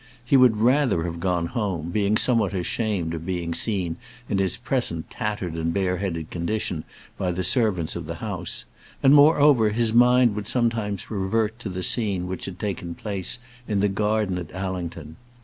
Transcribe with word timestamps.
He 0.25 0.35
would 0.35 0.57
rather 0.57 1.03
have 1.03 1.19
gone 1.19 1.45
home, 1.45 1.91
being 1.91 2.17
somewhat 2.17 2.55
ashamed 2.55 3.13
of 3.13 3.23
being 3.23 3.53
seen 3.53 3.97
in 4.27 4.39
his 4.39 4.57
present 4.57 5.11
tattered 5.11 5.53
and 5.53 5.71
bare 5.71 5.97
headed 5.97 6.31
condition 6.31 6.85
by 7.19 7.31
the 7.31 7.43
servants 7.43 7.95
of 7.95 8.07
the 8.07 8.15
house; 8.15 8.65
and 9.03 9.13
moreover, 9.13 9.69
his 9.69 9.93
mind 9.93 10.33
would 10.33 10.47
sometimes 10.47 11.11
revert 11.11 11.59
to 11.59 11.69
the 11.69 11.83
scene 11.83 12.25
which 12.25 12.45
had 12.45 12.57
taken 12.57 12.95
place 12.95 13.37
in 13.67 13.79
the 13.79 13.89
garden 13.89 14.39
at 14.39 14.49
Allington. 14.55 15.17